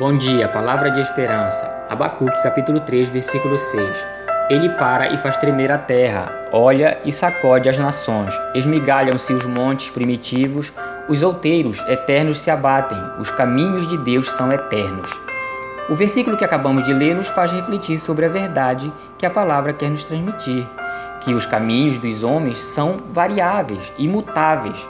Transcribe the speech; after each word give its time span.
Bom 0.00 0.16
dia, 0.16 0.48
palavra 0.48 0.90
de 0.90 0.98
esperança. 0.98 1.84
Abacuque, 1.86 2.42
capítulo 2.42 2.80
3, 2.80 3.10
versículo 3.10 3.58
6. 3.58 4.06
Ele 4.48 4.70
para 4.70 5.12
e 5.12 5.18
faz 5.18 5.36
tremer 5.36 5.70
a 5.70 5.76
terra, 5.76 6.32
olha 6.50 6.98
e 7.04 7.12
sacode 7.12 7.68
as 7.68 7.76
nações. 7.76 8.32
Esmigalham-se 8.54 9.30
os 9.34 9.44
montes 9.44 9.90
primitivos, 9.90 10.72
os 11.06 11.22
outeiros 11.22 11.84
eternos 11.86 12.40
se 12.40 12.50
abatem, 12.50 12.96
os 13.18 13.30
caminhos 13.30 13.86
de 13.86 13.98
Deus 13.98 14.30
são 14.30 14.50
eternos. 14.50 15.10
O 15.90 15.94
versículo 15.94 16.38
que 16.38 16.46
acabamos 16.46 16.84
de 16.84 16.94
ler 16.94 17.14
nos 17.14 17.28
faz 17.28 17.52
refletir 17.52 17.98
sobre 17.98 18.24
a 18.24 18.30
verdade 18.30 18.90
que 19.18 19.26
a 19.26 19.30
palavra 19.30 19.74
quer 19.74 19.90
nos 19.90 20.04
transmitir, 20.04 20.66
que 21.20 21.34
os 21.34 21.44
caminhos 21.44 21.98
dos 21.98 22.24
homens 22.24 22.62
são 22.62 23.02
variáveis, 23.10 23.92
imutáveis, 23.98 24.88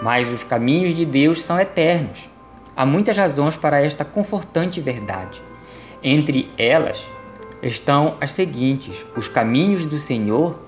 mas 0.00 0.30
os 0.32 0.44
caminhos 0.44 0.94
de 0.94 1.04
Deus 1.04 1.42
são 1.42 1.58
eternos. 1.58 2.30
Há 2.76 2.86
muitas 2.86 3.16
razões 3.16 3.56
para 3.56 3.82
esta 3.82 4.04
confortante 4.04 4.80
verdade. 4.80 5.42
Entre 6.02 6.50
elas 6.56 7.06
estão 7.62 8.16
as 8.20 8.32
seguintes: 8.32 9.04
os 9.16 9.28
caminhos 9.28 9.84
do 9.84 9.98
Senhor 9.98 10.58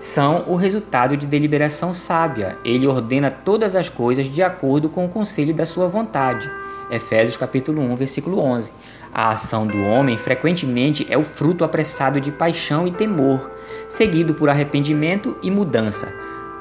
são 0.00 0.44
o 0.48 0.56
resultado 0.56 1.16
de 1.16 1.26
deliberação 1.26 1.92
sábia. 1.94 2.58
Ele 2.64 2.86
ordena 2.86 3.30
todas 3.30 3.76
as 3.76 3.88
coisas 3.88 4.28
de 4.28 4.42
acordo 4.42 4.88
com 4.88 5.04
o 5.04 5.08
conselho 5.08 5.54
da 5.54 5.66
sua 5.66 5.86
vontade. 5.86 6.50
Efésios 6.90 7.36
capítulo 7.36 7.80
1, 7.80 7.96
versículo 7.96 8.40
11. 8.40 8.72
A 9.14 9.30
ação 9.30 9.66
do 9.66 9.78
homem 9.82 10.18
frequentemente 10.18 11.06
é 11.08 11.16
o 11.16 11.22
fruto 11.22 11.64
apressado 11.64 12.20
de 12.20 12.32
paixão 12.32 12.86
e 12.86 12.90
temor, 12.90 13.50
seguido 13.88 14.34
por 14.34 14.48
arrependimento 14.48 15.36
e 15.42 15.50
mudança. 15.50 16.12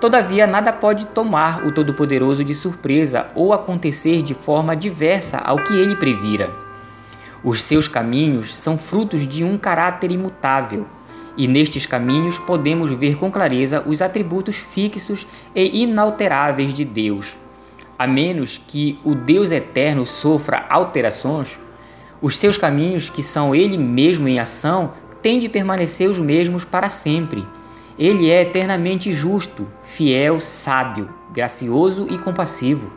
Todavia, 0.01 0.47
nada 0.47 0.73
pode 0.73 1.05
tomar 1.05 1.63
o 1.63 1.71
Todo-Poderoso 1.71 2.43
de 2.43 2.55
surpresa 2.55 3.27
ou 3.35 3.53
acontecer 3.53 4.23
de 4.23 4.33
forma 4.33 4.75
diversa 4.75 5.37
ao 5.37 5.57
que 5.57 5.75
ele 5.75 5.95
previra. 5.95 6.49
Os 7.43 7.61
seus 7.61 7.87
caminhos 7.87 8.55
são 8.55 8.79
frutos 8.79 9.27
de 9.27 9.43
um 9.43 9.59
caráter 9.59 10.09
imutável, 10.09 10.87
e 11.37 11.47
nestes 11.47 11.85
caminhos 11.85 12.39
podemos 12.39 12.89
ver 12.89 13.15
com 13.15 13.29
clareza 13.29 13.83
os 13.85 14.01
atributos 14.01 14.55
fixos 14.55 15.27
e 15.53 15.83
inalteráveis 15.83 16.73
de 16.73 16.83
Deus. 16.83 17.35
A 17.97 18.07
menos 18.07 18.57
que 18.57 18.97
o 19.05 19.13
Deus 19.13 19.51
eterno 19.51 20.07
sofra 20.07 20.65
alterações, 20.67 21.59
os 22.19 22.37
seus 22.37 22.57
caminhos, 22.57 23.07
que 23.07 23.21
são 23.21 23.53
Ele 23.53 23.77
mesmo 23.77 24.27
em 24.27 24.39
ação, 24.39 24.93
têm 25.21 25.37
de 25.37 25.47
permanecer 25.47 26.09
os 26.09 26.17
mesmos 26.17 26.65
para 26.65 26.89
sempre 26.89 27.45
ele 28.01 28.31
é 28.31 28.41
eternamente 28.41 29.13
justo, 29.13 29.67
fiel, 29.83 30.39
sábio, 30.39 31.07
gracioso 31.31 32.07
e 32.09 32.17
compassivo. 32.17 32.91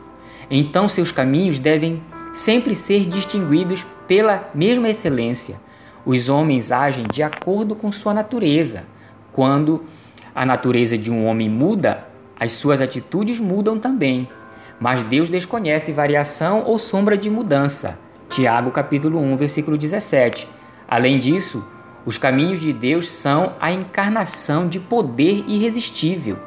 Então 0.50 0.88
seus 0.88 1.12
caminhos 1.12 1.58
devem 1.58 2.02
sempre 2.32 2.74
ser 2.74 3.04
distinguidos 3.04 3.84
pela 4.08 4.48
mesma 4.54 4.88
excelência. 4.88 5.60
Os 6.06 6.30
homens 6.30 6.72
agem 6.72 7.04
de 7.12 7.22
acordo 7.22 7.76
com 7.76 7.92
sua 7.92 8.14
natureza. 8.14 8.84
Quando 9.30 9.84
a 10.34 10.46
natureza 10.46 10.96
de 10.96 11.10
um 11.10 11.26
homem 11.26 11.50
muda, 11.50 12.08
as 12.40 12.52
suas 12.52 12.80
atitudes 12.80 13.38
mudam 13.38 13.78
também. 13.78 14.26
Mas 14.80 15.02
Deus 15.02 15.28
desconhece 15.28 15.92
variação 15.92 16.64
ou 16.64 16.78
sombra 16.78 17.14
de 17.14 17.28
mudança. 17.28 17.98
Tiago 18.30 18.70
capítulo 18.70 19.18
1, 19.18 19.36
versículo 19.36 19.76
17. 19.76 20.48
Além 20.88 21.18
disso, 21.18 21.62
os 22.06 22.18
caminhos 22.18 22.60
de 22.60 22.72
Deus 22.72 23.10
são 23.10 23.54
a 23.60 23.72
encarnação 23.72 24.68
de 24.68 24.78
poder 24.78 25.44
irresistível. 25.48 26.38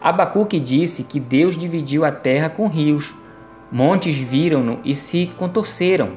Abacuque 0.00 0.60
disse 0.60 1.02
que 1.02 1.18
Deus 1.18 1.56
dividiu 1.56 2.04
a 2.04 2.12
terra 2.12 2.48
com 2.50 2.66
rios. 2.66 3.14
Montes 3.72 4.16
viram-no 4.16 4.80
e 4.84 4.94
se 4.94 5.30
contorceram. 5.38 6.12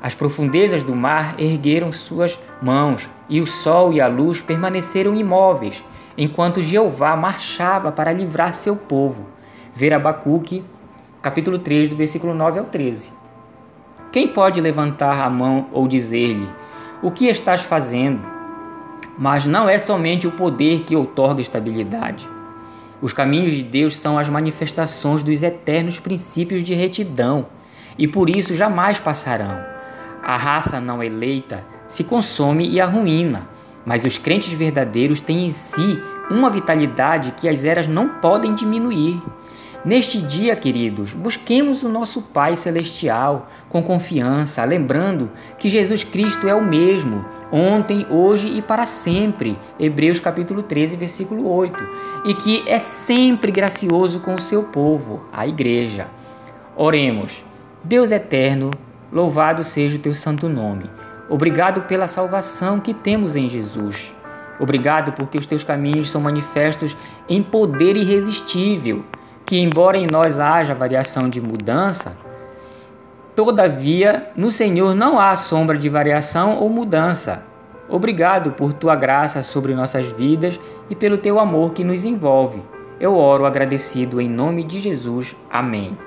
As 0.00 0.14
profundezas 0.14 0.82
do 0.82 0.94
mar 0.96 1.36
ergueram 1.38 1.92
suas 1.92 2.38
mãos, 2.60 3.08
e 3.28 3.40
o 3.40 3.46
sol 3.46 3.92
e 3.92 4.00
a 4.00 4.08
luz 4.08 4.40
permaneceram 4.40 5.14
imóveis, 5.14 5.84
enquanto 6.18 6.60
Jeová 6.60 7.16
marchava 7.16 7.92
para 7.92 8.12
livrar 8.12 8.54
seu 8.54 8.74
povo. 8.74 9.26
Ver 9.72 9.94
Abacuque, 9.94 10.64
capítulo 11.22 11.58
3, 11.58 11.88
do 11.88 11.96
versículo 11.96 12.34
9 12.34 12.58
ao 12.58 12.64
13. 12.66 13.12
Quem 14.10 14.28
pode 14.28 14.60
levantar 14.60 15.20
a 15.20 15.30
mão 15.30 15.68
ou 15.72 15.86
dizer-lhe: 15.86 16.48
o 17.02 17.10
que 17.10 17.26
estás 17.26 17.62
fazendo. 17.62 18.20
Mas 19.18 19.44
não 19.44 19.68
é 19.68 19.78
somente 19.78 20.26
o 20.26 20.32
poder 20.32 20.84
que 20.84 20.96
outorga 20.96 21.40
estabilidade. 21.40 22.28
Os 23.00 23.12
caminhos 23.12 23.52
de 23.52 23.62
Deus 23.62 23.96
são 23.96 24.16
as 24.16 24.28
manifestações 24.28 25.22
dos 25.22 25.42
eternos 25.42 25.98
princípios 25.98 26.62
de 26.62 26.72
retidão 26.72 27.46
e 27.98 28.06
por 28.06 28.30
isso 28.30 28.54
jamais 28.54 29.00
passarão. 29.00 29.58
A 30.22 30.36
raça 30.36 30.80
não 30.80 31.02
eleita 31.02 31.64
se 31.88 32.04
consome 32.04 32.70
e 32.70 32.80
arruína, 32.80 33.48
mas 33.84 34.04
os 34.04 34.16
crentes 34.16 34.52
verdadeiros 34.52 35.20
têm 35.20 35.46
em 35.46 35.52
si 35.52 36.00
uma 36.30 36.48
vitalidade 36.48 37.32
que 37.32 37.48
as 37.48 37.64
eras 37.64 37.88
não 37.88 38.08
podem 38.08 38.54
diminuir. 38.54 39.20
Neste 39.84 40.22
dia, 40.22 40.54
queridos, 40.54 41.12
busquemos 41.12 41.82
o 41.82 41.88
nosso 41.88 42.22
Pai 42.22 42.54
Celestial 42.54 43.48
com 43.68 43.82
confiança, 43.82 44.62
lembrando 44.62 45.28
que 45.58 45.68
Jesus 45.68 46.04
Cristo 46.04 46.46
é 46.46 46.54
o 46.54 46.62
mesmo, 46.62 47.24
ontem, 47.50 48.06
hoje 48.08 48.46
e 48.46 48.62
para 48.62 48.86
sempre. 48.86 49.58
Hebreus 49.80 50.20
capítulo 50.20 50.62
13, 50.62 50.96
versículo 50.96 51.50
8. 51.52 51.76
E 52.26 52.34
que 52.34 52.62
é 52.68 52.78
sempre 52.78 53.50
gracioso 53.50 54.20
com 54.20 54.36
o 54.36 54.40
seu 54.40 54.62
povo, 54.62 55.26
a 55.32 55.48
igreja. 55.48 56.06
Oremos. 56.76 57.44
Deus 57.82 58.12
eterno, 58.12 58.70
louvado 59.10 59.64
seja 59.64 59.96
o 59.96 60.00
teu 60.00 60.14
santo 60.14 60.48
nome. 60.48 60.88
Obrigado 61.28 61.82
pela 61.88 62.06
salvação 62.06 62.78
que 62.78 62.94
temos 62.94 63.34
em 63.34 63.48
Jesus. 63.48 64.14
Obrigado 64.60 65.10
porque 65.10 65.38
os 65.38 65.46
teus 65.46 65.64
caminhos 65.64 66.08
são 66.08 66.20
manifestos 66.20 66.96
em 67.28 67.42
poder 67.42 67.96
irresistível 67.96 69.04
que, 69.52 69.60
embora 69.60 69.98
em 69.98 70.06
nós 70.06 70.40
haja 70.40 70.74
variação 70.74 71.28
de 71.28 71.38
mudança, 71.38 72.16
todavia 73.36 74.30
no 74.34 74.50
Senhor 74.50 74.94
não 74.94 75.18
há 75.18 75.36
sombra 75.36 75.76
de 75.76 75.90
variação 75.90 76.56
ou 76.56 76.70
mudança. 76.70 77.42
Obrigado 77.86 78.52
por 78.52 78.72
tua 78.72 78.96
graça 78.96 79.42
sobre 79.42 79.74
nossas 79.74 80.06
vidas 80.06 80.58
e 80.88 80.96
pelo 80.96 81.18
teu 81.18 81.38
amor 81.38 81.74
que 81.74 81.84
nos 81.84 82.02
envolve. 82.02 82.62
Eu 82.98 83.14
oro 83.14 83.44
agradecido 83.44 84.22
em 84.22 84.28
nome 84.30 84.64
de 84.64 84.80
Jesus. 84.80 85.36
Amém. 85.50 85.98